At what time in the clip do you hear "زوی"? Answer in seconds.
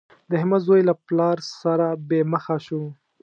0.67-0.81